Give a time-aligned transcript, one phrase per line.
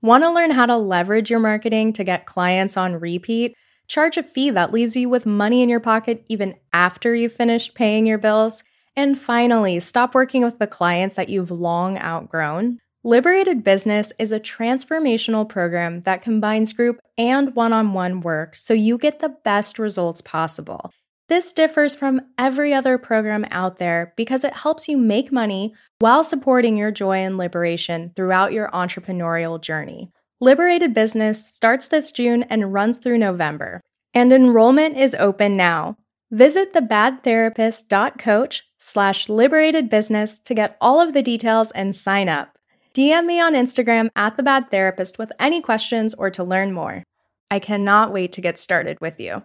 [0.00, 3.56] Want to learn how to leverage your marketing to get clients on repeat?
[3.88, 7.74] Charge a fee that leaves you with money in your pocket even after you've finished
[7.74, 8.62] paying your bills?
[8.94, 12.78] And finally, stop working with the clients that you've long outgrown.
[13.02, 18.74] Liberated Business is a transformational program that combines group and one on one work so
[18.74, 20.92] you get the best results possible.
[21.28, 26.24] This differs from every other program out there because it helps you make money while
[26.24, 30.10] supporting your joy and liberation throughout your entrepreneurial journey.
[30.40, 33.82] Liberated Business starts this June and runs through November,
[34.14, 35.98] and enrollment is open now.
[36.30, 42.56] Visit thebadtherapist.coach slash liberated business to get all of the details and sign up.
[42.94, 47.02] DM me on Instagram at the bad therapist with any questions or to learn more.
[47.50, 49.42] I cannot wait to get started with you.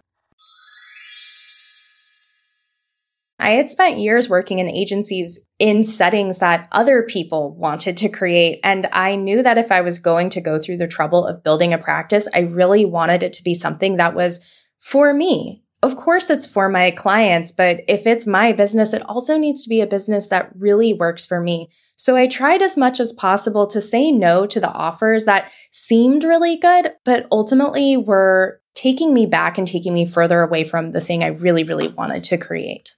[3.44, 8.58] I had spent years working in agencies in settings that other people wanted to create.
[8.64, 11.74] And I knew that if I was going to go through the trouble of building
[11.74, 14.42] a practice, I really wanted it to be something that was
[14.80, 15.62] for me.
[15.82, 19.68] Of course, it's for my clients, but if it's my business, it also needs to
[19.68, 21.68] be a business that really works for me.
[21.96, 26.24] So I tried as much as possible to say no to the offers that seemed
[26.24, 31.00] really good, but ultimately were taking me back and taking me further away from the
[31.02, 32.94] thing I really, really wanted to create.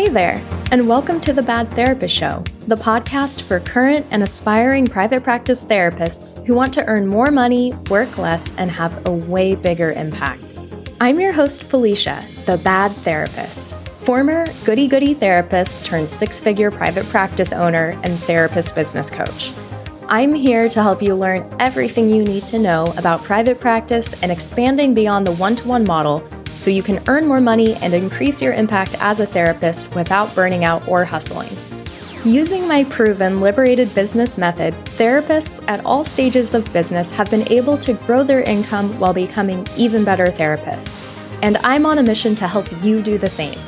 [0.00, 4.86] Hey there, and welcome to the Bad Therapist Show, the podcast for current and aspiring
[4.86, 9.54] private practice therapists who want to earn more money, work less, and have a way
[9.54, 10.42] bigger impact.
[11.02, 17.04] I'm your host, Felicia, the Bad Therapist, former goody goody therapist turned six figure private
[17.10, 19.52] practice owner and therapist business coach.
[20.12, 24.32] I'm here to help you learn everything you need to know about private practice and
[24.32, 28.42] expanding beyond the one to one model so you can earn more money and increase
[28.42, 31.56] your impact as a therapist without burning out or hustling.
[32.24, 37.78] Using my proven liberated business method, therapists at all stages of business have been able
[37.78, 41.08] to grow their income while becoming even better therapists.
[41.40, 43.60] And I'm on a mission to help you do the same.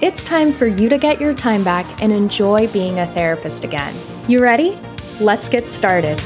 [0.00, 3.96] It's time for you to get your time back and enjoy being a therapist again.
[4.28, 4.78] You ready?
[5.20, 6.18] Let's get started.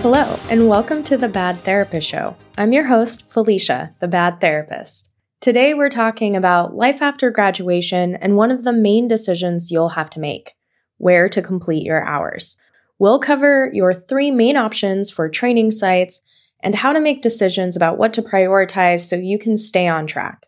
[0.00, 2.36] Hello, and welcome to the Bad Therapist Show.
[2.56, 5.12] I'm your host, Felicia, the Bad Therapist.
[5.40, 10.10] Today, we're talking about life after graduation and one of the main decisions you'll have
[10.10, 10.54] to make
[10.98, 12.56] where to complete your hours.
[12.98, 16.20] We'll cover your three main options for training sites
[16.60, 20.47] and how to make decisions about what to prioritize so you can stay on track.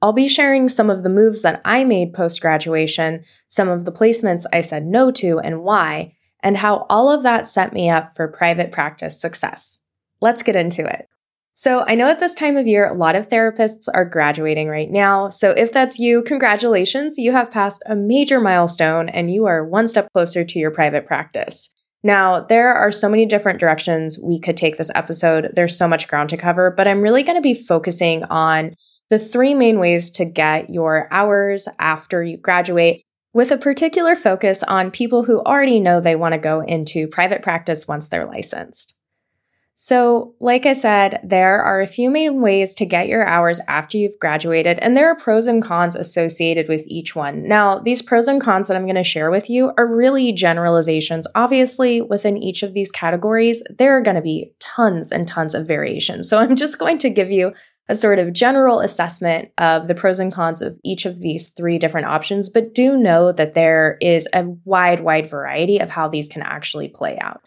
[0.00, 3.92] I'll be sharing some of the moves that I made post graduation, some of the
[3.92, 8.14] placements I said no to, and why and how all of that set me up
[8.14, 9.80] for private practice success.
[10.20, 11.08] Let's get into it.
[11.52, 14.88] So, I know at this time of year, a lot of therapists are graduating right
[14.88, 15.28] now.
[15.28, 19.88] So, if that's you, congratulations, you have passed a major milestone and you are one
[19.88, 21.74] step closer to your private practice.
[22.04, 25.50] Now, there are so many different directions we could take this episode.
[25.54, 28.74] There's so much ground to cover, but I'm really going to be focusing on
[29.10, 34.62] the three main ways to get your hours after you graduate with a particular focus
[34.62, 38.98] on people who already know they want to go into private practice once they're licensed.
[39.80, 43.96] So, like I said, there are a few main ways to get your hours after
[43.96, 47.46] you've graduated, and there are pros and cons associated with each one.
[47.46, 51.28] Now, these pros and cons that I'm going to share with you are really generalizations.
[51.36, 55.68] Obviously, within each of these categories, there are going to be tons and tons of
[55.68, 56.28] variations.
[56.28, 57.52] So, I'm just going to give you
[57.88, 61.78] a sort of general assessment of the pros and cons of each of these three
[61.78, 66.28] different options, but do know that there is a wide, wide variety of how these
[66.28, 67.40] can actually play out.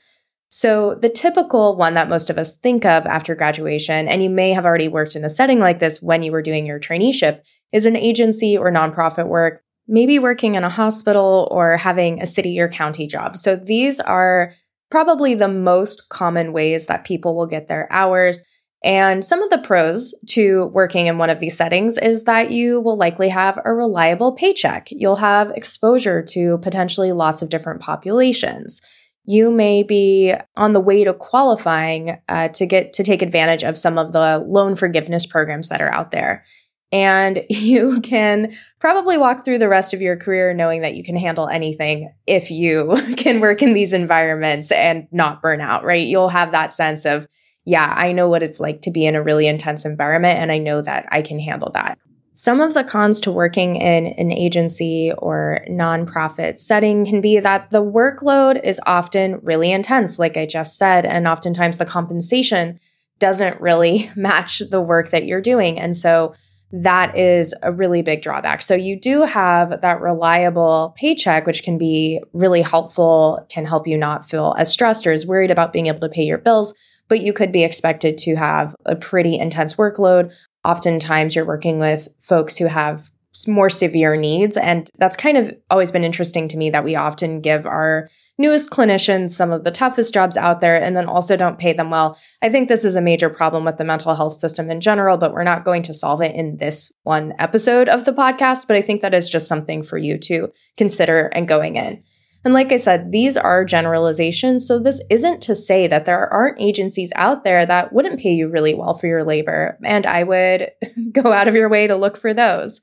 [0.53, 4.51] So, the typical one that most of us think of after graduation, and you may
[4.51, 7.41] have already worked in a setting like this when you were doing your traineeship,
[7.72, 12.59] is an agency or nonprofit work, maybe working in a hospital or having a city
[12.59, 13.38] or county job.
[13.38, 14.51] So, these are
[14.90, 18.44] probably the most common ways that people will get their hours.
[18.84, 22.81] And some of the pros to working in one of these settings is that you
[22.81, 24.88] will likely have a reliable paycheck.
[24.90, 28.81] You'll have exposure to potentially lots of different populations.
[29.24, 33.78] You may be on the way to qualifying uh, to get to take advantage of
[33.78, 36.44] some of the loan forgiveness programs that are out there.
[36.92, 41.16] And you can probably walk through the rest of your career knowing that you can
[41.16, 46.07] handle anything if you can work in these environments and not burn out, right?
[46.07, 47.27] You'll have that sense of,
[47.66, 50.58] yeah, I know what it's like to be in a really intense environment and I
[50.58, 51.98] know that I can handle that.
[52.34, 57.69] Some of the cons to working in an agency or nonprofit setting can be that
[57.72, 62.80] the workload is often really intense, like I just said, and oftentimes the compensation
[63.19, 65.78] doesn't really match the work that you're doing.
[65.78, 66.34] And so
[66.72, 68.62] that is a really big drawback.
[68.62, 73.98] So you do have that reliable paycheck, which can be really helpful, can help you
[73.98, 76.74] not feel as stressed or as worried about being able to pay your bills.
[77.12, 80.34] But you could be expected to have a pretty intense workload.
[80.63, 83.12] Oftentimes, you're working with folks who have
[83.46, 84.56] more severe needs.
[84.56, 88.69] And that's kind of always been interesting to me that we often give our newest
[88.69, 92.18] clinicians some of the toughest jobs out there and then also don't pay them well.
[92.42, 95.34] I think this is a major problem with the mental health system in general, but
[95.34, 98.68] we're not going to solve it in this one episode of the podcast.
[98.68, 102.04] But I think that is just something for you to consider and going in.
[102.43, 104.67] And like I said, these are generalizations.
[104.67, 108.49] So this isn't to say that there aren't agencies out there that wouldn't pay you
[108.49, 109.77] really well for your labor.
[109.83, 110.71] And I would
[111.11, 112.81] go out of your way to look for those.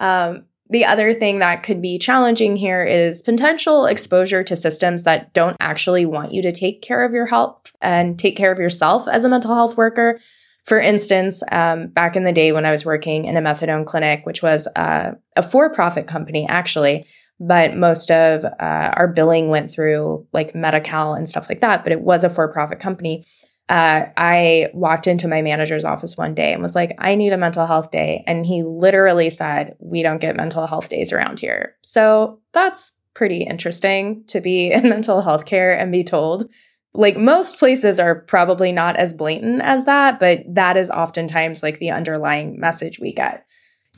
[0.00, 5.32] Um, the other thing that could be challenging here is potential exposure to systems that
[5.32, 9.06] don't actually want you to take care of your health and take care of yourself
[9.06, 10.18] as a mental health worker.
[10.64, 14.26] For instance, um, back in the day when I was working in a methadone clinic,
[14.26, 17.06] which was uh, a for profit company actually,
[17.38, 21.82] but most of uh, our billing went through like Medi Cal and stuff like that,
[21.82, 23.24] but it was a for profit company
[23.68, 27.38] uh, I walked into my manager's office one day and was like, I need a
[27.38, 28.22] mental health day.
[28.26, 31.74] And he literally said, We don't get mental health days around here.
[31.82, 36.48] So that's pretty interesting to be in mental health care and be told.
[36.94, 41.78] Like most places are probably not as blatant as that, but that is oftentimes like
[41.78, 43.44] the underlying message we get.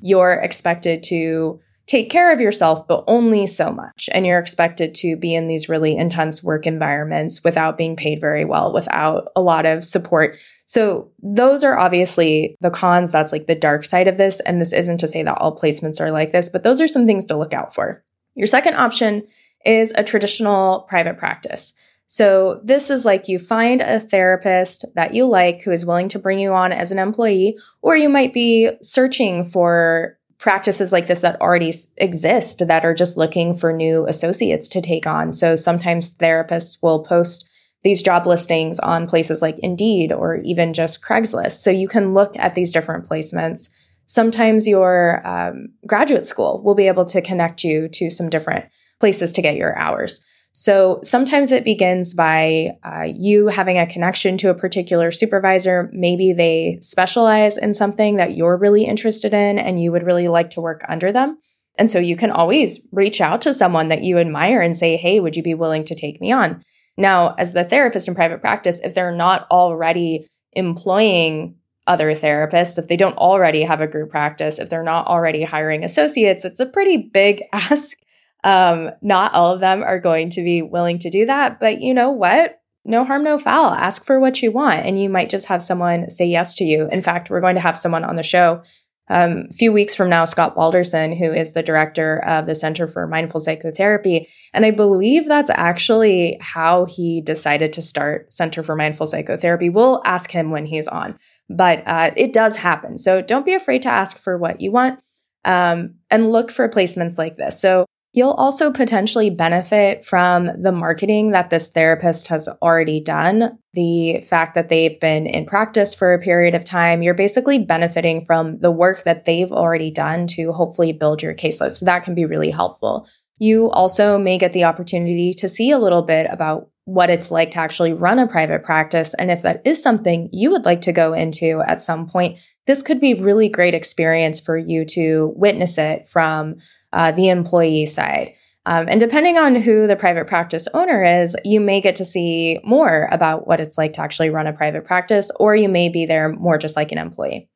[0.00, 4.10] You're expected to take care of yourself, but only so much.
[4.12, 8.44] And you're expected to be in these really intense work environments without being paid very
[8.44, 10.36] well, without a lot of support.
[10.66, 13.10] So, those are obviously the cons.
[13.10, 14.38] That's like the dark side of this.
[14.40, 17.06] And this isn't to say that all placements are like this, but those are some
[17.06, 18.04] things to look out for.
[18.34, 19.26] Your second option
[19.64, 21.72] is a traditional private practice.
[22.06, 26.18] So, this is like you find a therapist that you like who is willing to
[26.18, 31.20] bring you on as an employee, or you might be searching for practices like this
[31.22, 35.32] that already exist that are just looking for new associates to take on.
[35.32, 37.48] So sometimes therapists will post
[37.82, 41.62] these job listings on places like Indeed or even just Craigslist.
[41.62, 43.68] So you can look at these different placements.
[44.06, 48.64] Sometimes your um, graduate school will be able to connect you to some different
[49.00, 50.24] places to get your hours.
[50.60, 55.88] So sometimes it begins by uh, you having a connection to a particular supervisor.
[55.92, 60.50] Maybe they specialize in something that you're really interested in and you would really like
[60.50, 61.38] to work under them.
[61.76, 65.20] And so you can always reach out to someone that you admire and say, hey,
[65.20, 66.60] would you be willing to take me on?
[66.96, 71.54] Now, as the therapist in private practice, if they're not already employing
[71.86, 75.84] other therapists, if they don't already have a group practice, if they're not already hiring
[75.84, 77.96] associates, it's a pretty big ask
[78.44, 81.94] um, not all of them are going to be willing to do that, but you
[81.94, 82.60] know what?
[82.84, 83.72] No harm, no foul.
[83.72, 86.88] Ask for what you want, and you might just have someone say yes to you.
[86.90, 88.62] In fact, we're going to have someone on the show
[89.10, 92.86] um, a few weeks from now, Scott Walderson, who is the director of the Center
[92.86, 94.28] for Mindful Psychotherapy.
[94.52, 99.70] And I believe that's actually how he decided to start Center for Mindful Psychotherapy.
[99.70, 101.18] We'll ask him when he's on,
[101.48, 102.98] but uh, it does happen.
[102.98, 105.00] So don't be afraid to ask for what you want
[105.44, 107.60] um, and look for placements like this.
[107.60, 107.86] So
[108.18, 113.60] You'll also potentially benefit from the marketing that this therapist has already done.
[113.74, 118.20] The fact that they've been in practice for a period of time, you're basically benefiting
[118.20, 121.74] from the work that they've already done to hopefully build your caseload.
[121.74, 123.06] So that can be really helpful.
[123.38, 127.52] You also may get the opportunity to see a little bit about what it's like
[127.52, 129.14] to actually run a private practice.
[129.14, 132.82] And if that is something you would like to go into at some point, this
[132.82, 136.56] could be really great experience for you to witness it from
[136.92, 138.34] uh, the employee side.
[138.66, 142.60] Um, and depending on who the private practice owner is, you may get to see
[142.64, 146.04] more about what it's like to actually run a private practice, or you may be
[146.04, 147.48] there more just like an employee.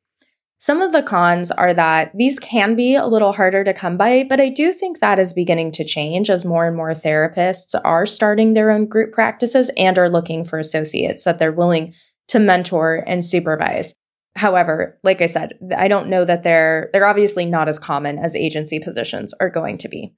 [0.57, 4.25] Some of the cons are that these can be a little harder to come by,
[4.27, 8.05] but I do think that is beginning to change as more and more therapists are
[8.05, 11.93] starting their own group practices and are looking for associates that they're willing
[12.29, 13.93] to mentor and supervise.
[14.35, 18.35] However, like I said, I don't know that they're they're obviously not as common as
[18.35, 20.13] agency positions are going to be.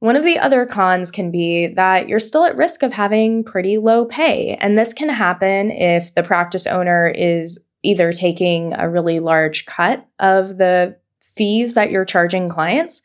[0.00, 3.78] One of the other cons can be that you're still at risk of having pretty
[3.78, 9.20] low pay, and this can happen if the practice owner is either taking a really
[9.20, 13.02] large cut of the fees that you're charging clients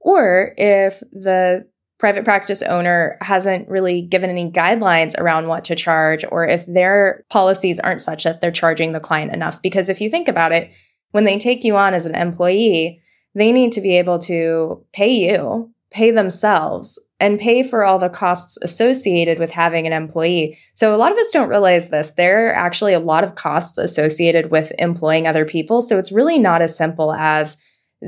[0.00, 1.66] or if the
[1.98, 7.24] private practice owner hasn't really given any guidelines around what to charge, or if their
[7.30, 9.62] policies aren't such that they're charging the client enough.
[9.62, 10.72] Because if you think about it,
[11.12, 13.00] when they take you on as an employee,
[13.34, 18.08] they need to be able to pay you, pay themselves and pay for all the
[18.08, 20.58] costs associated with having an employee.
[20.74, 22.10] So, a lot of us don't realize this.
[22.12, 25.82] There are actually a lot of costs associated with employing other people.
[25.82, 27.56] So, it's really not as simple as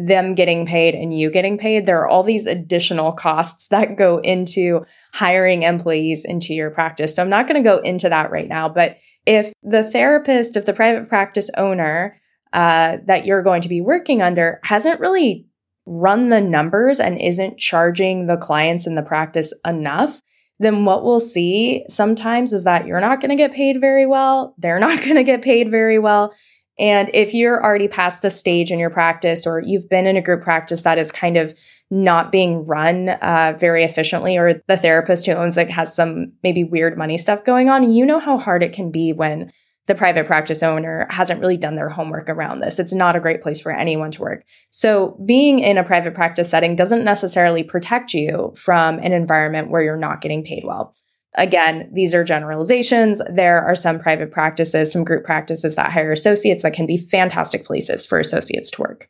[0.05, 1.87] them getting paid and you getting paid.
[1.87, 7.15] There are all these additional costs that go into hiring employees into your practice.
[7.15, 8.69] So, I'm not going to go into that right now.
[8.69, 12.17] But if the therapist, if the private practice owner
[12.53, 15.47] uh, that you're going to be working under hasn't really
[15.87, 20.21] run the numbers and isn't charging the clients in the practice enough,
[20.59, 24.55] then what we'll see sometimes is that you're not going to get paid very well.
[24.59, 26.35] They're not going to get paid very well.
[26.79, 30.23] And if you're already past the stage in your practice or you've been in a
[30.23, 31.59] group practice that is kind of
[31.91, 36.65] not being run uh, very efficiently, or the therapist who owns it has some maybe
[36.65, 39.53] weird money stuff going on, you know how hard it can be when
[39.87, 42.79] the private practice owner hasn't really done their homework around this.
[42.79, 44.45] It's not a great place for anyone to work.
[44.71, 49.83] So, being in a private practice setting doesn't necessarily protect you from an environment where
[49.83, 50.95] you're not getting paid well.
[51.37, 53.21] Again, these are generalizations.
[53.31, 57.65] There are some private practices, some group practices that hire associates that can be fantastic
[57.65, 59.09] places for associates to work.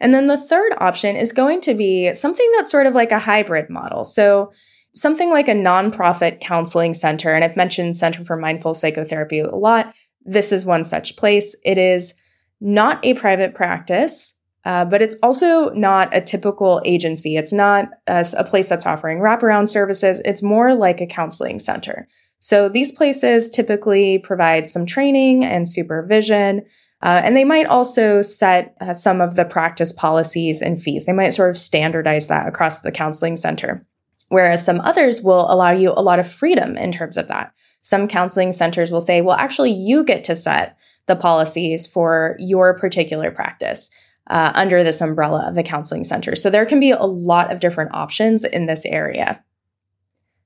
[0.00, 3.18] And then the third option is going to be something that's sort of like a
[3.18, 4.04] hybrid model.
[4.04, 4.52] So,
[4.94, 9.94] something like a nonprofit counseling center, and I've mentioned Center for Mindful Psychotherapy a lot
[10.28, 11.56] this is one such place.
[11.64, 12.14] It is
[12.60, 14.37] not a private practice,
[14.68, 17.38] uh, but it's also not a typical agency.
[17.38, 20.20] It's not a, a place that's offering wraparound services.
[20.26, 22.06] It's more like a counseling center.
[22.40, 26.66] So these places typically provide some training and supervision.
[27.02, 31.06] Uh, and they might also set uh, some of the practice policies and fees.
[31.06, 33.86] They might sort of standardize that across the counseling center.
[34.28, 37.54] Whereas some others will allow you a lot of freedom in terms of that.
[37.80, 42.78] Some counseling centers will say, well, actually, you get to set the policies for your
[42.78, 43.88] particular practice.
[44.28, 46.36] Uh, under this umbrella of the counseling center.
[46.36, 49.42] So there can be a lot of different options in this area.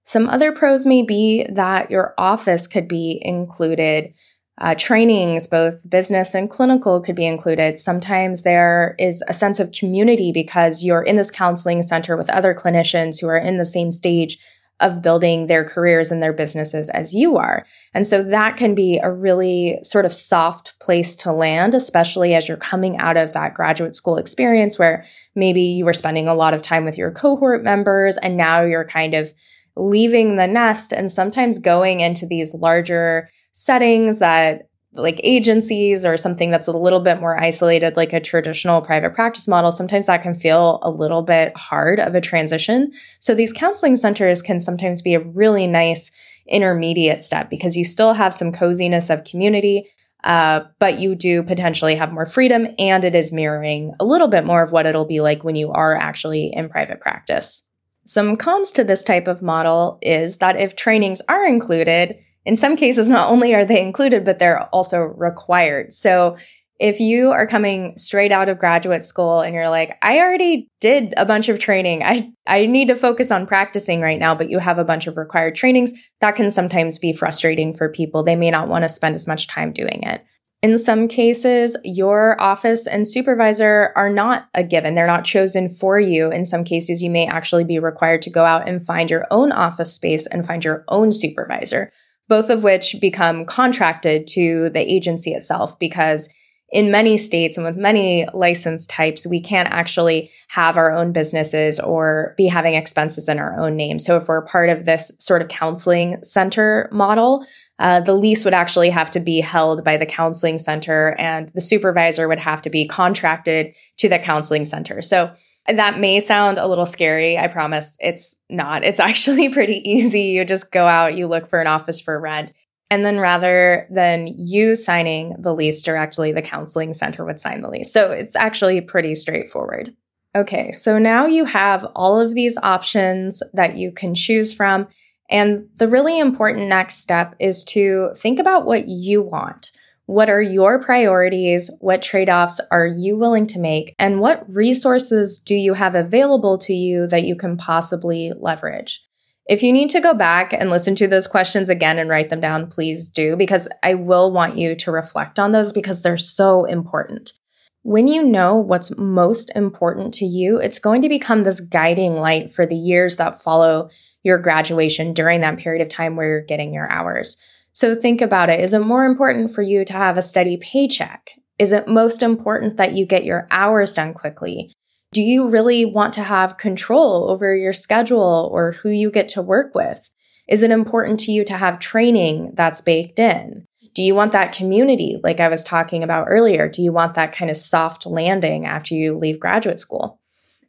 [0.04, 4.14] Some other pros may be that your office could be included.
[4.60, 7.78] Uh, trainings, both business and clinical, could be included.
[7.78, 12.54] Sometimes there is a sense of community because you're in this counseling center with other
[12.54, 14.38] clinicians who are in the same stage
[14.80, 17.64] of building their careers and their businesses as you are.
[17.94, 22.48] And so that can be a really sort of soft place to land, especially as
[22.48, 25.04] you're coming out of that graduate school experience where
[25.36, 28.84] maybe you were spending a lot of time with your cohort members and now you're
[28.84, 29.32] kind of
[29.76, 36.50] leaving the nest and sometimes going into these larger settings that like agencies or something
[36.50, 40.34] that's a little bit more isolated, like a traditional private practice model, sometimes that can
[40.34, 42.92] feel a little bit hard of a transition.
[43.18, 46.10] So these counseling centers can sometimes be a really nice
[46.46, 49.86] intermediate step because you still have some coziness of community,
[50.24, 54.44] uh, but you do potentially have more freedom and it is mirroring a little bit
[54.44, 57.66] more of what it'll be like when you are actually in private practice.
[58.04, 62.76] Some cons to this type of model is that if trainings are included, in some
[62.76, 65.92] cases, not only are they included, but they're also required.
[65.92, 66.36] So
[66.80, 71.14] if you are coming straight out of graduate school and you're like, I already did
[71.16, 74.58] a bunch of training, I, I need to focus on practicing right now, but you
[74.58, 78.24] have a bunch of required trainings, that can sometimes be frustrating for people.
[78.24, 80.24] They may not want to spend as much time doing it.
[80.60, 84.94] In some cases, your office and supervisor are not a given.
[84.94, 86.30] They're not chosen for you.
[86.32, 89.52] In some cases, you may actually be required to go out and find your own
[89.52, 91.92] office space and find your own supervisor
[92.28, 96.28] both of which become contracted to the agency itself because
[96.72, 101.78] in many states and with many license types, we can't actually have our own businesses
[101.78, 103.98] or be having expenses in our own name.
[103.98, 107.44] So, if we're part of this sort of counseling center model,
[107.78, 111.60] uh, the lease would actually have to be held by the counseling center, and the
[111.60, 115.02] supervisor would have to be contracted to the counseling center.
[115.02, 115.30] So,
[115.66, 117.38] that may sound a little scary.
[117.38, 118.84] I promise it's not.
[118.84, 120.22] It's actually pretty easy.
[120.22, 122.52] You just go out, you look for an office for rent.
[122.90, 127.70] And then rather than you signing the lease directly, the counseling center would sign the
[127.70, 127.90] lease.
[127.90, 129.94] So it's actually pretty straightforward.
[130.34, 134.88] Okay, so now you have all of these options that you can choose from.
[135.30, 139.70] And the really important next step is to think about what you want.
[140.12, 141.70] What are your priorities?
[141.80, 143.94] What trade offs are you willing to make?
[143.98, 149.02] And what resources do you have available to you that you can possibly leverage?
[149.48, 152.42] If you need to go back and listen to those questions again and write them
[152.42, 156.66] down, please do, because I will want you to reflect on those because they're so
[156.66, 157.32] important.
[157.80, 162.52] When you know what's most important to you, it's going to become this guiding light
[162.52, 163.88] for the years that follow
[164.22, 167.38] your graduation during that period of time where you're getting your hours.
[167.72, 168.60] So think about it.
[168.60, 171.30] Is it more important for you to have a steady paycheck?
[171.58, 174.72] Is it most important that you get your hours done quickly?
[175.12, 179.42] Do you really want to have control over your schedule or who you get to
[179.42, 180.10] work with?
[180.48, 183.66] Is it important to you to have training that's baked in?
[183.94, 186.68] Do you want that community, like I was talking about earlier?
[186.68, 190.21] Do you want that kind of soft landing after you leave graduate school?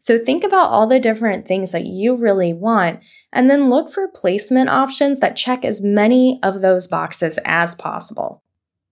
[0.03, 4.09] So think about all the different things that you really want and then look for
[4.09, 8.43] placement options that check as many of those boxes as possible.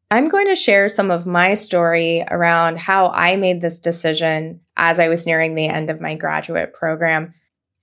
[0.10, 5.02] I'm going to share some of my story around how I made this decision as
[5.02, 7.34] I was nearing the end of my graduate program.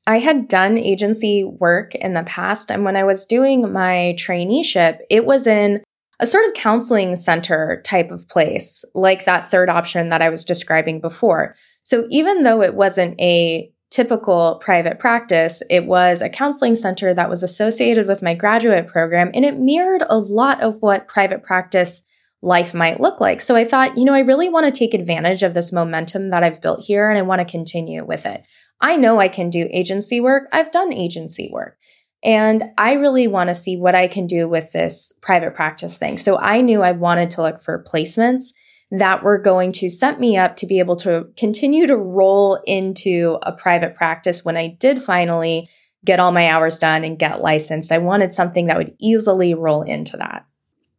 [0.06, 5.00] I had done agency work in the past, and when I was doing my traineeship,
[5.10, 5.82] it was in
[6.18, 10.46] a sort of counseling center type of place, like that third option that I was
[10.46, 11.54] describing before.
[11.88, 17.30] So even though it wasn't a typical private practice, it was a counseling center that
[17.30, 22.04] was associated with my graduate program, and it mirrored a lot of what private practice
[22.42, 23.40] life might look like.
[23.40, 26.44] So I thought, you know, I really want to take advantage of this momentum that
[26.44, 28.42] I've built here and I want to continue with it.
[28.82, 30.46] I know I can do agency work.
[30.52, 31.78] I've done agency work.
[32.22, 36.18] And I really want to see what I can do with this private practice thing.
[36.18, 38.52] So I knew I wanted to look for placements
[38.90, 43.38] that were going to set me up to be able to continue to roll into
[43.42, 45.68] a private practice when I did finally
[46.04, 47.92] get all my hours done and get licensed.
[47.92, 50.46] I wanted something that would easily roll into that.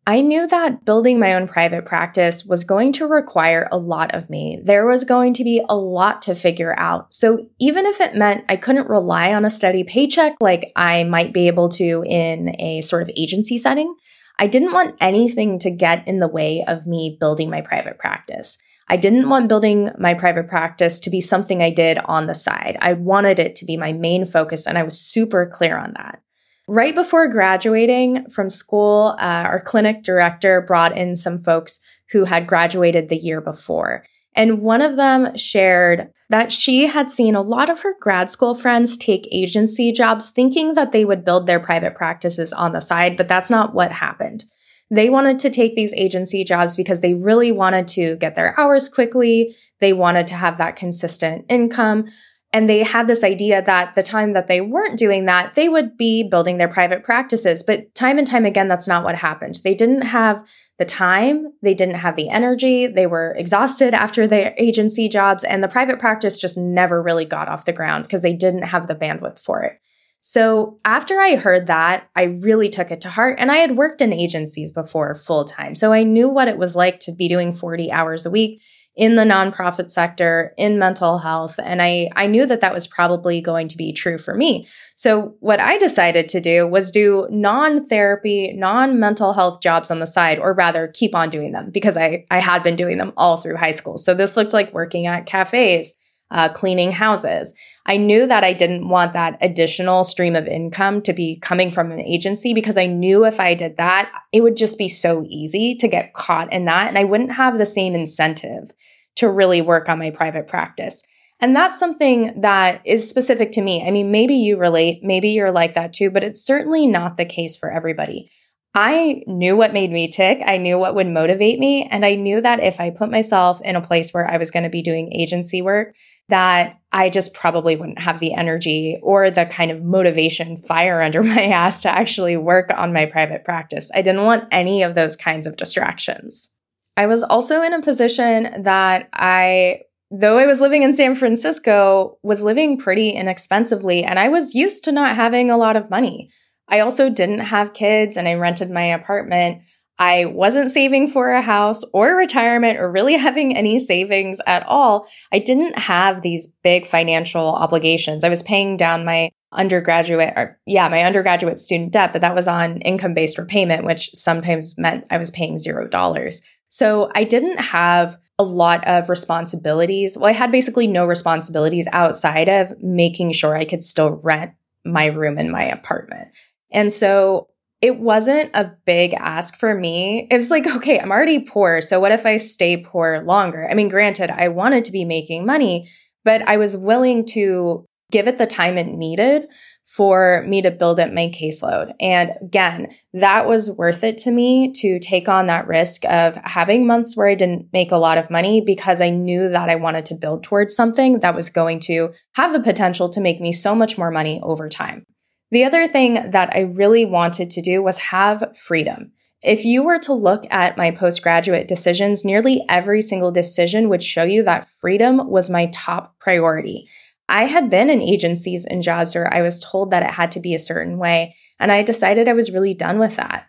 [0.10, 4.28] I knew that building my own private practice was going to require a lot of
[4.28, 4.60] me.
[4.64, 7.14] There was going to be a lot to figure out.
[7.14, 11.32] So, even if it meant I couldn't rely on a steady paycheck like I might
[11.32, 13.96] be able to in a sort of agency setting,
[14.42, 18.58] I didn't want anything to get in the way of me building my private practice.
[18.88, 22.78] I didn't want building my private practice to be something I did on the side.
[22.80, 26.22] I wanted it to be my main focus, and I was super clear on that.
[26.70, 31.82] Right before graduating from school, uh, our clinic director brought in some folks
[32.12, 34.06] who had graduated the year before.
[34.36, 38.54] And one of them shared that she had seen a lot of her grad school
[38.54, 43.18] friends take agency jobs thinking that they would build their private practices on the side,
[43.18, 44.46] but that's not what happened.
[44.92, 48.90] They wanted to take these agency jobs because they really wanted to get their hours
[48.90, 49.56] quickly.
[49.80, 52.06] They wanted to have that consistent income.
[52.52, 55.96] And they had this idea that the time that they weren't doing that, they would
[55.98, 57.62] be building their private practices.
[57.62, 59.62] But time and time again, that's not what happened.
[59.64, 60.44] They didn't have
[60.80, 65.64] the time, they didn't have the energy, they were exhausted after their agency jobs, and
[65.64, 68.96] the private practice just never really got off the ground because they didn't have the
[68.96, 69.80] bandwidth for it.
[70.22, 73.38] So after I heard that, I really took it to heart.
[73.40, 75.76] And I had worked in agencies before full time.
[75.76, 78.62] So I knew what it was like to be doing 40 hours a week
[79.00, 83.40] in the nonprofit sector in mental health and I I knew that that was probably
[83.40, 84.68] going to be true for me.
[84.96, 90.38] So what I decided to do was do non-therapy, non-mental health jobs on the side
[90.38, 93.56] or rather keep on doing them because I I had been doing them all through
[93.56, 93.98] high school.
[93.98, 95.96] So this looked like working at cafes,
[96.32, 97.54] uh, cleaning houses.
[97.86, 101.92] I knew that I didn't want that additional stream of income to be coming from
[101.92, 105.76] an agency because I knew if I did that, it would just be so easy
[105.76, 106.88] to get caught in that.
[106.88, 108.72] And I wouldn't have the same incentive
[109.16, 111.04] to really work on my private practice.
[111.42, 113.86] And that's something that is specific to me.
[113.86, 117.26] I mean, maybe you relate, maybe you're like that too, but it's certainly not the
[117.26, 118.30] case for everybody.
[118.76, 120.42] I knew what made me tick.
[120.46, 121.88] I knew what would motivate me.
[121.90, 124.64] And I knew that if I put myself in a place where I was going
[124.64, 125.96] to be doing agency work,
[126.30, 131.22] that I just probably wouldn't have the energy or the kind of motivation fire under
[131.24, 133.92] my ass to actually work on my private practice.
[133.94, 136.50] I didn't want any of those kinds of distractions.
[136.98, 142.18] I was also in a position that I, though I was living in San Francisco,
[142.24, 146.30] was living pretty inexpensively and I was used to not having a lot of money.
[146.68, 149.62] I also didn't have kids and I rented my apartment.
[150.00, 155.06] I wasn't saving for a house or retirement or really having any savings at all.
[155.34, 158.24] I didn't have these big financial obligations.
[158.24, 162.48] I was paying down my undergraduate or yeah, my undergraduate student debt, but that was
[162.48, 166.42] on income-based repayment, which sometimes meant I was paying $0.
[166.70, 170.18] So I didn't have a lot of responsibilities.
[170.18, 174.54] Well, I had basically no responsibilities outside of making sure I could still rent
[174.86, 176.30] my room in my apartment.
[176.72, 177.50] And so
[177.82, 180.28] it wasn't a big ask for me.
[180.30, 181.82] It was like, okay, I'm already poor.
[181.82, 183.68] So what if I stay poor longer?
[183.70, 185.90] I mean, granted, I wanted to be making money,
[186.26, 189.48] but I was willing to give it the time it needed
[189.86, 191.94] for me to build up my caseload.
[192.00, 196.86] And again, that was worth it to me to take on that risk of having
[196.86, 200.06] months where I didn't make a lot of money because I knew that I wanted
[200.06, 203.74] to build towards something that was going to have the potential to make me so
[203.74, 205.06] much more money over time.
[205.52, 209.12] The other thing that I really wanted to do was have freedom.
[209.42, 214.24] If you were to look at my postgraduate decisions, nearly every single decision would show
[214.24, 216.88] you that freedom was my top priority.
[217.30, 220.40] I had been in agencies and jobs where I was told that it had to
[220.40, 223.46] be a certain way, and I decided I was really done with that.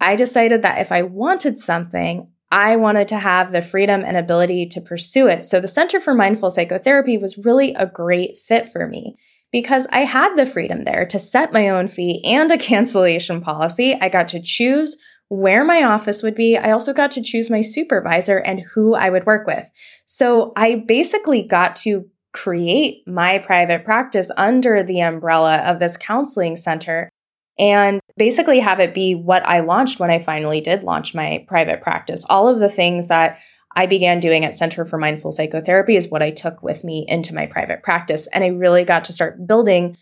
[0.00, 4.66] I decided that if I wanted something, I wanted to have the freedom and ability
[4.66, 5.44] to pursue it.
[5.44, 9.16] So the Center for Mindful Psychotherapy was really a great fit for me
[9.52, 13.96] because I had the freedom there to set my own fee and a cancellation policy.
[14.00, 14.96] I got to choose
[15.28, 16.56] where my office would be.
[16.56, 19.70] I also got to choose my supervisor and who I would work with.
[20.06, 26.56] So I basically got to create my private practice under the umbrella of this counseling
[26.56, 27.10] center
[27.58, 31.82] and basically have it be what I launched when I finally did launch my private
[31.82, 32.24] practice.
[32.30, 33.38] All of the things that
[33.78, 37.32] I began doing at Center for Mindful Psychotherapy is what I took with me into
[37.32, 38.26] my private practice.
[38.34, 39.96] And I really got to start building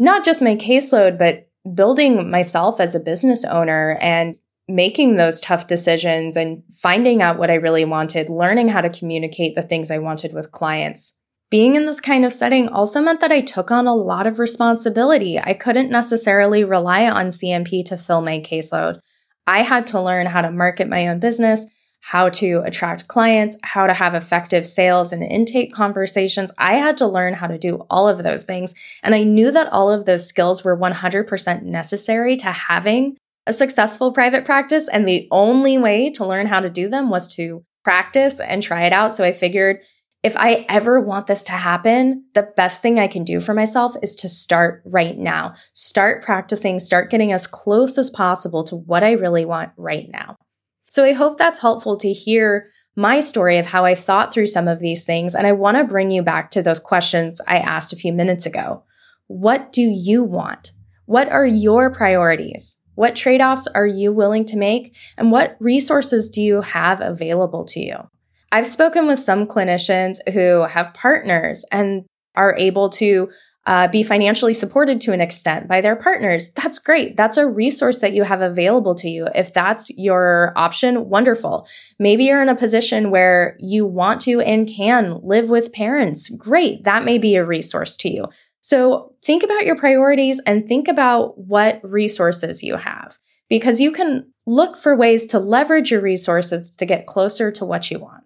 [0.00, 4.34] not just my caseload, but building myself as a business owner and
[4.66, 9.54] making those tough decisions and finding out what I really wanted, learning how to communicate
[9.54, 11.16] the things I wanted with clients.
[11.52, 14.40] Being in this kind of setting also meant that I took on a lot of
[14.40, 15.38] responsibility.
[15.38, 18.98] I couldn't necessarily rely on CMP to fill my caseload.
[19.46, 21.64] I had to learn how to market my own business,
[22.00, 26.50] how to attract clients, how to have effective sales and intake conversations.
[26.58, 28.74] I had to learn how to do all of those things.
[29.02, 34.12] And I knew that all of those skills were 100% necessary to having a successful
[34.12, 34.88] private practice.
[34.88, 38.84] And the only way to learn how to do them was to practice and try
[38.84, 39.12] it out.
[39.12, 39.80] So I figured
[40.22, 43.96] if I ever want this to happen, the best thing I can do for myself
[44.02, 45.54] is to start right now.
[45.72, 50.36] Start practicing, start getting as close as possible to what I really want right now.
[50.90, 54.66] So I hope that's helpful to hear my story of how I thought through some
[54.66, 55.36] of these things.
[55.36, 58.44] And I want to bring you back to those questions I asked a few minutes
[58.44, 58.82] ago.
[59.28, 60.72] What do you want?
[61.06, 62.78] What are your priorities?
[62.96, 64.96] What trade offs are you willing to make?
[65.16, 67.96] And what resources do you have available to you?
[68.50, 73.30] I've spoken with some clinicians who have partners and are able to
[73.66, 76.50] uh, be financially supported to an extent by their partners.
[76.52, 77.16] That's great.
[77.16, 79.28] That's a resource that you have available to you.
[79.34, 81.68] If that's your option, wonderful.
[81.98, 86.28] Maybe you're in a position where you want to and can live with parents.
[86.30, 86.84] Great.
[86.84, 88.26] That may be a resource to you.
[88.62, 93.18] So think about your priorities and think about what resources you have
[93.48, 97.90] because you can look for ways to leverage your resources to get closer to what
[97.90, 98.19] you want.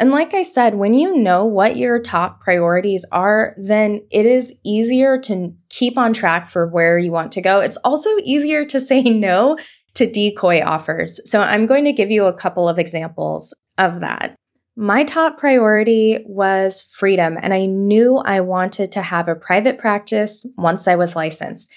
[0.00, 4.58] And like I said, when you know what your top priorities are, then it is
[4.64, 7.60] easier to keep on track for where you want to go.
[7.60, 9.58] It's also easier to say no
[9.94, 11.20] to decoy offers.
[11.30, 14.36] So I'm going to give you a couple of examples of that.
[14.74, 20.46] My top priority was freedom, and I knew I wanted to have a private practice
[20.56, 21.70] once I was licensed.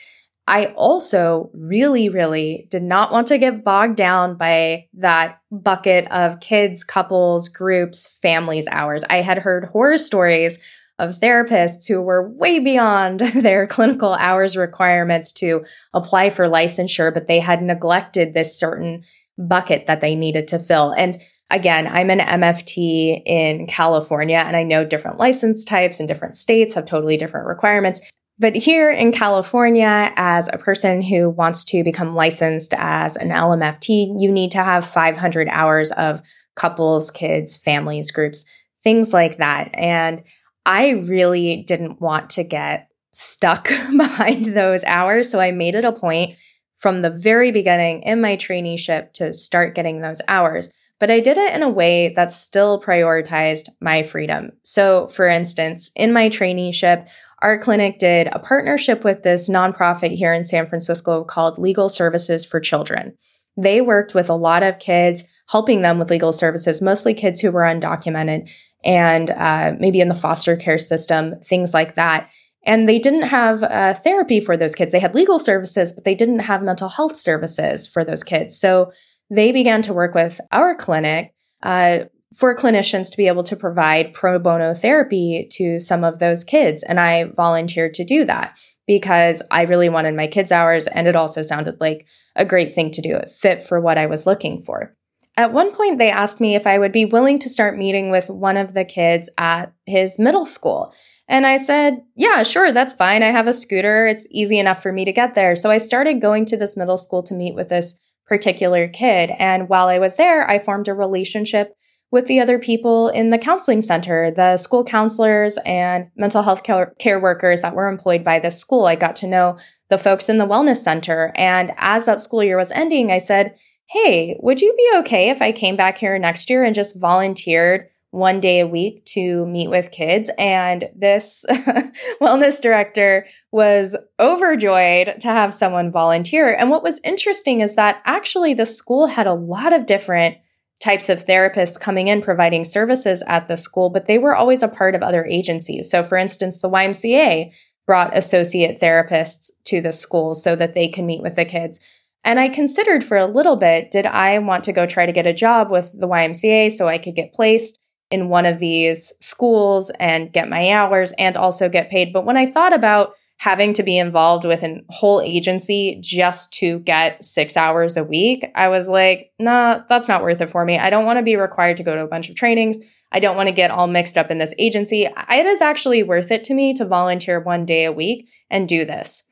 [0.47, 6.41] I also really, really did not want to get bogged down by that bucket of
[6.41, 9.05] kids, couples, groups, families hours.
[9.09, 10.59] I had heard horror stories
[10.99, 17.27] of therapists who were way beyond their clinical hours requirements to apply for licensure, but
[17.27, 19.03] they had neglected this certain
[19.37, 20.91] bucket that they needed to fill.
[20.91, 26.35] And again, I'm an MFT in California and I know different license types in different
[26.35, 28.01] states have totally different requirements.
[28.39, 34.19] But here in California, as a person who wants to become licensed as an LMFT,
[34.19, 36.21] you need to have 500 hours of
[36.55, 38.45] couples, kids, families, groups,
[38.83, 39.69] things like that.
[39.73, 40.23] And
[40.65, 43.65] I really didn't want to get stuck
[43.97, 45.29] behind those hours.
[45.29, 46.35] So I made it a point
[46.77, 50.71] from the very beginning in my traineeship to start getting those hours.
[50.99, 54.51] But I did it in a way that still prioritized my freedom.
[54.63, 57.09] So, for instance, in my traineeship,
[57.43, 62.45] our clinic did a partnership with this nonprofit here in San Francisco called Legal Services
[62.45, 63.17] for Children.
[63.57, 67.51] They worked with a lot of kids, helping them with legal services, mostly kids who
[67.51, 68.49] were undocumented
[68.83, 72.31] and uh, maybe in the foster care system, things like that.
[72.65, 74.93] And they didn't have uh, therapy for those kids.
[74.93, 78.57] They had legal services, but they didn't have mental health services for those kids.
[78.57, 78.91] So
[79.29, 84.13] they began to work with our clinic uh, for clinicians to be able to provide
[84.13, 86.83] pro bono therapy to some of those kids.
[86.83, 91.15] And I volunteered to do that because I really wanted my kids' hours and it
[91.15, 93.15] also sounded like a great thing to do.
[93.15, 94.95] It fit for what I was looking for.
[95.35, 98.29] At one point, they asked me if I would be willing to start meeting with
[98.29, 100.93] one of the kids at his middle school.
[101.27, 103.23] And I said, Yeah, sure, that's fine.
[103.23, 104.05] I have a scooter.
[104.05, 105.55] It's easy enough for me to get there.
[105.55, 109.31] So I started going to this middle school to meet with this particular kid.
[109.39, 111.75] And while I was there, I formed a relationship
[112.13, 117.19] with the other people in the counseling center, the school counselors and mental health care
[117.19, 118.85] workers that were employed by this school.
[118.85, 119.57] I got to know
[119.89, 121.31] the folks in the wellness center.
[121.33, 123.55] And as that school year was ending, I said,
[123.89, 127.89] hey, would you be okay if I came back here next year and just volunteered
[128.11, 130.29] one day a week to meet with kids.
[130.37, 131.43] And this
[132.21, 136.53] wellness director was overjoyed to have someone volunteer.
[136.53, 140.37] And what was interesting is that actually the school had a lot of different
[140.83, 144.67] types of therapists coming in providing services at the school, but they were always a
[144.67, 145.89] part of other agencies.
[145.89, 147.53] So, for instance, the YMCA
[147.87, 151.79] brought associate therapists to the school so that they can meet with the kids.
[152.25, 155.27] And I considered for a little bit did I want to go try to get
[155.27, 157.79] a job with the YMCA so I could get placed?
[158.13, 162.13] in one of these schools and get my hours and also get paid.
[162.13, 166.79] But when I thought about having to be involved with a whole agency just to
[166.79, 170.77] get six hours a week, I was like, nah, that's not worth it for me.
[170.77, 172.77] I don't want to be required to go to a bunch of trainings.
[173.11, 175.03] I don't want to get all mixed up in this agency.
[175.05, 178.85] It is actually worth it to me to volunteer one day a week and do
[178.85, 179.23] this.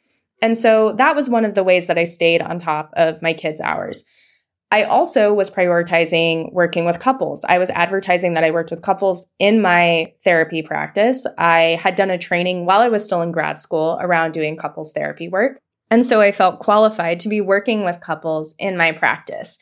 [0.41, 3.33] And so that was one of the ways that I stayed on top of my
[3.33, 4.03] kids' hours.
[4.71, 7.43] I also was prioritizing working with couples.
[7.43, 11.27] I was advertising that I worked with couples in my therapy practice.
[11.37, 14.93] I had done a training while I was still in grad school around doing couples
[14.93, 15.59] therapy work.
[15.89, 19.59] And so I felt qualified to be working with couples in my practice.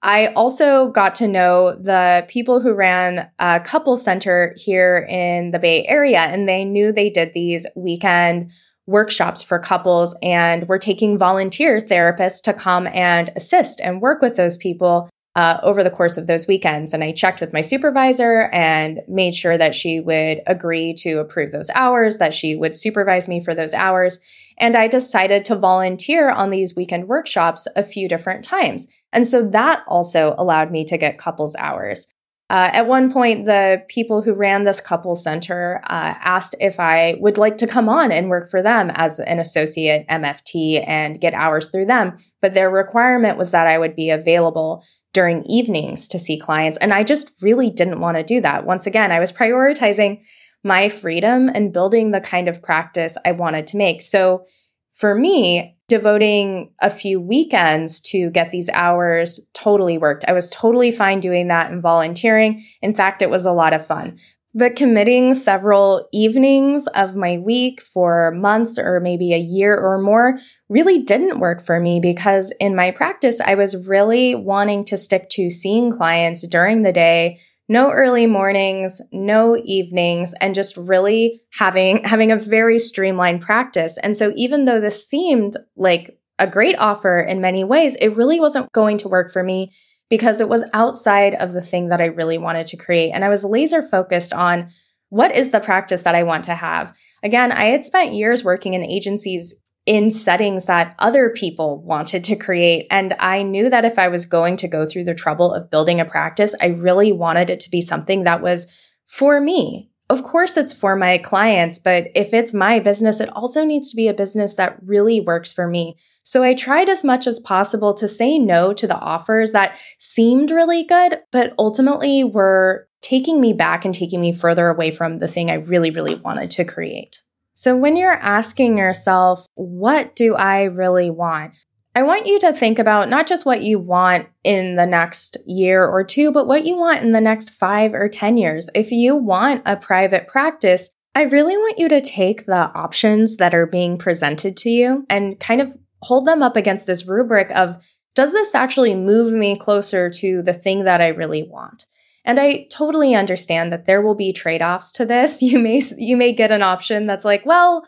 [0.00, 5.60] I also got to know the people who ran a couple center here in the
[5.60, 8.50] Bay Area, and they knew they did these weekend
[8.86, 14.36] workshops for couples and we're taking volunteer therapists to come and assist and work with
[14.36, 16.92] those people uh, over the course of those weekends.
[16.92, 21.52] And I checked with my supervisor and made sure that she would agree to approve
[21.52, 24.20] those hours, that she would supervise me for those hours.
[24.58, 28.88] And I decided to volunteer on these weekend workshops a few different times.
[29.12, 32.12] And so that also allowed me to get couples hours.
[32.52, 37.16] Uh, at one point, the people who ran this couple center uh, asked if I
[37.18, 41.32] would like to come on and work for them as an associate MFT and get
[41.32, 42.18] hours through them.
[42.42, 44.84] But their requirement was that I would be available
[45.14, 46.76] during evenings to see clients.
[46.76, 48.66] And I just really didn't want to do that.
[48.66, 50.20] Once again, I was prioritizing
[50.62, 54.02] my freedom and building the kind of practice I wanted to make.
[54.02, 54.44] So
[54.92, 60.24] for me, devoting a few weekends to get these hours totally worked.
[60.26, 62.64] I was totally fine doing that and volunteering.
[62.80, 64.18] In fact, it was a lot of fun.
[64.54, 70.38] But committing several evenings of my week for months or maybe a year or more
[70.68, 75.30] really didn't work for me because in my practice, I was really wanting to stick
[75.30, 82.04] to seeing clients during the day no early mornings, no evenings, and just really having
[82.04, 83.98] having a very streamlined practice.
[83.98, 88.40] And so even though this seemed like a great offer in many ways, it really
[88.40, 89.72] wasn't going to work for me
[90.10, 93.12] because it was outside of the thing that I really wanted to create.
[93.12, 94.68] And I was laser focused on
[95.08, 96.92] what is the practice that I want to have.
[97.22, 102.36] Again, I had spent years working in agencies in settings that other people wanted to
[102.36, 102.86] create.
[102.90, 106.00] And I knew that if I was going to go through the trouble of building
[106.00, 108.72] a practice, I really wanted it to be something that was
[109.06, 109.90] for me.
[110.08, 113.96] Of course, it's for my clients, but if it's my business, it also needs to
[113.96, 115.96] be a business that really works for me.
[116.22, 120.50] So I tried as much as possible to say no to the offers that seemed
[120.50, 125.26] really good, but ultimately were taking me back and taking me further away from the
[125.26, 127.18] thing I really, really wanted to create.
[127.62, 131.54] So, when you're asking yourself, what do I really want?
[131.94, 135.86] I want you to think about not just what you want in the next year
[135.86, 138.68] or two, but what you want in the next five or 10 years.
[138.74, 143.54] If you want a private practice, I really want you to take the options that
[143.54, 147.78] are being presented to you and kind of hold them up against this rubric of
[148.16, 151.86] does this actually move me closer to the thing that I really want?
[152.24, 155.42] And I totally understand that there will be trade-offs to this.
[155.52, 157.84] You may you may get an option that's like, well,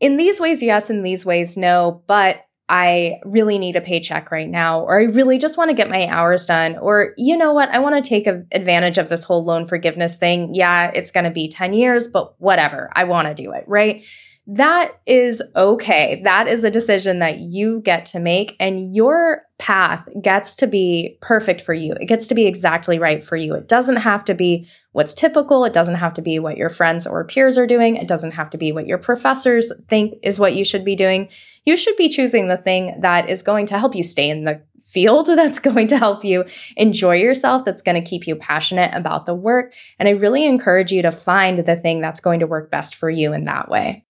[0.00, 4.48] in these ways yes, in these ways no, but I really need a paycheck right
[4.48, 7.70] now, or I really just want to get my hours done, or you know what,
[7.70, 10.50] I want to take advantage of this whole loan forgiveness thing.
[10.52, 14.04] Yeah, it's going to be 10 years, but whatever, I want to do it, right?
[14.50, 16.22] That is okay.
[16.24, 21.18] That is a decision that you get to make, and your path gets to be
[21.20, 21.92] perfect for you.
[22.00, 23.54] It gets to be exactly right for you.
[23.54, 25.66] It doesn't have to be what's typical.
[25.66, 27.96] It doesn't have to be what your friends or peers are doing.
[27.96, 31.28] It doesn't have to be what your professors think is what you should be doing.
[31.66, 34.62] You should be choosing the thing that is going to help you stay in the
[34.80, 39.26] field, that's going to help you enjoy yourself, that's going to keep you passionate about
[39.26, 39.74] the work.
[39.98, 43.10] And I really encourage you to find the thing that's going to work best for
[43.10, 44.06] you in that way.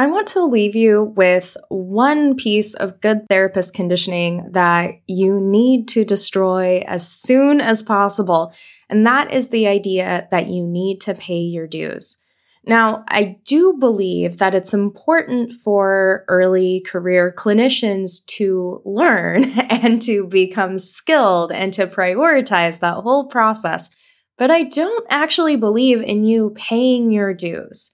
[0.00, 5.88] I want to leave you with one piece of good therapist conditioning that you need
[5.88, 8.54] to destroy as soon as possible.
[8.88, 12.16] And that is the idea that you need to pay your dues.
[12.64, 20.28] Now, I do believe that it's important for early career clinicians to learn and to
[20.28, 23.90] become skilled and to prioritize that whole process.
[24.36, 27.92] But I don't actually believe in you paying your dues.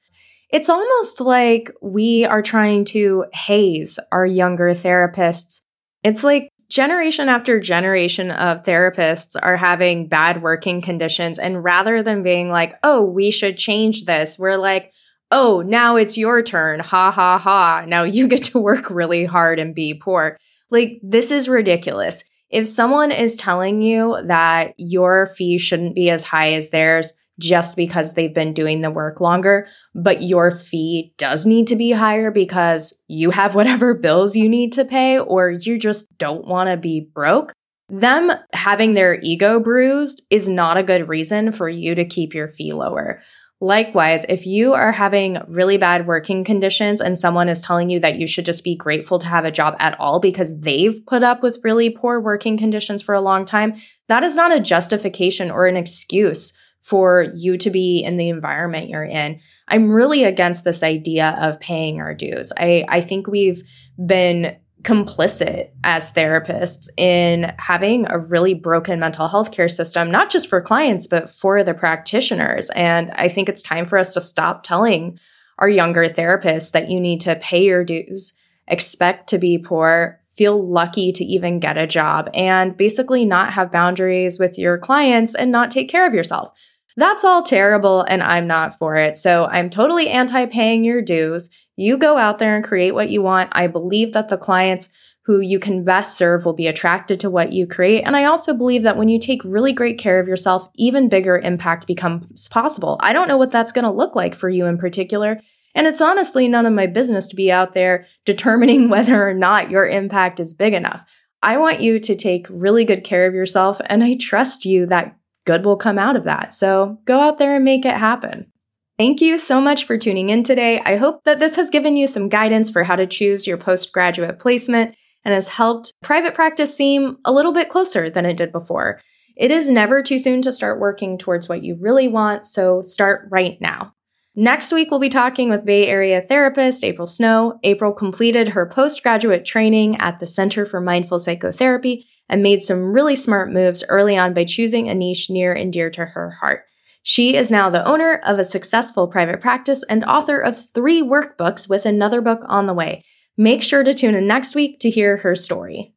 [0.54, 5.62] It's almost like we are trying to haze our younger therapists.
[6.04, 11.40] It's like generation after generation of therapists are having bad working conditions.
[11.40, 14.92] And rather than being like, oh, we should change this, we're like,
[15.32, 16.78] oh, now it's your turn.
[16.78, 17.84] Ha ha ha.
[17.88, 20.38] Now you get to work really hard and be poor.
[20.70, 22.22] Like, this is ridiculous.
[22.48, 27.76] If someone is telling you that your fee shouldn't be as high as theirs, just
[27.76, 32.30] because they've been doing the work longer, but your fee does need to be higher
[32.30, 36.76] because you have whatever bills you need to pay or you just don't want to
[36.76, 37.52] be broke.
[37.90, 42.48] Them having their ego bruised is not a good reason for you to keep your
[42.48, 43.20] fee lower.
[43.60, 48.16] Likewise, if you are having really bad working conditions and someone is telling you that
[48.16, 51.42] you should just be grateful to have a job at all because they've put up
[51.42, 53.74] with really poor working conditions for a long time,
[54.08, 56.52] that is not a justification or an excuse
[56.84, 59.40] for you to be in the environment you're in.
[59.66, 62.52] I'm really against this idea of paying our dues.
[62.58, 63.62] I, I think we've
[64.04, 70.46] been complicit as therapists in having a really broken mental health care system, not just
[70.46, 72.68] for clients, but for the practitioners.
[72.76, 75.18] And I think it's time for us to stop telling
[75.58, 78.34] our younger therapists that you need to pay your dues,
[78.68, 83.72] expect to be poor, feel lucky to even get a job, and basically not have
[83.72, 86.52] boundaries with your clients and not take care of yourself.
[86.96, 89.16] That's all terrible, and I'm not for it.
[89.16, 91.50] So I'm totally anti paying your dues.
[91.76, 93.50] You go out there and create what you want.
[93.52, 94.90] I believe that the clients
[95.24, 98.02] who you can best serve will be attracted to what you create.
[98.02, 101.38] And I also believe that when you take really great care of yourself, even bigger
[101.38, 102.98] impact becomes possible.
[103.00, 105.40] I don't know what that's going to look like for you in particular.
[105.74, 109.70] And it's honestly none of my business to be out there determining whether or not
[109.70, 111.04] your impact is big enough.
[111.42, 115.14] I want you to take really good care of yourself, and I trust you that
[115.44, 116.52] good will come out of that.
[116.52, 118.50] So go out there and make it happen.
[118.96, 120.80] Thank you so much for tuning in today.
[120.80, 124.38] I hope that this has given you some guidance for how to choose your postgraduate
[124.38, 129.00] placement and has helped private practice seem a little bit closer than it did before.
[129.36, 133.26] It is never too soon to start working towards what you really want, so start
[133.30, 133.94] right now.
[134.36, 137.58] Next week, we'll be talking with Bay Area therapist April Snow.
[137.64, 143.14] April completed her postgraduate training at the Center for Mindful Psychotherapy and made some really
[143.14, 146.64] smart moves early on by choosing a niche near and dear to her heart.
[147.02, 151.68] She is now the owner of a successful private practice and author of three workbooks
[151.68, 153.04] with another book on the way.
[153.36, 155.94] Make sure to tune in next week to hear her story.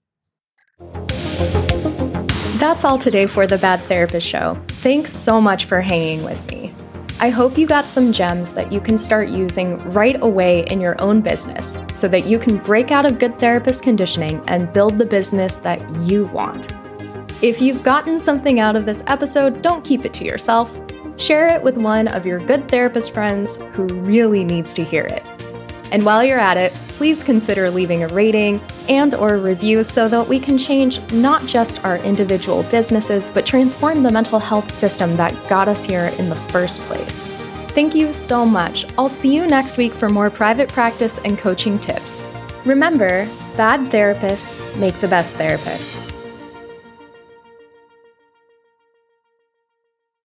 [2.57, 4.55] That's all today for the Bad Therapist Show.
[4.67, 6.66] Thanks so much for hanging with me.
[7.19, 11.01] I hope you got some gems that you can start using right away in your
[11.01, 15.05] own business so that you can break out of good therapist conditioning and build the
[15.05, 16.71] business that you want.
[17.41, 20.79] If you've gotten something out of this episode, don't keep it to yourself.
[21.17, 25.25] Share it with one of your good therapist friends who really needs to hear it.
[25.91, 30.27] And while you're at it, please consider leaving a rating and or review so that
[30.27, 35.33] we can change not just our individual businesses, but transform the mental health system that
[35.49, 37.27] got us here in the first place.
[37.69, 38.85] Thank you so much.
[38.97, 42.23] I'll see you next week for more private practice and coaching tips.
[42.65, 46.06] Remember, bad therapists make the best therapists.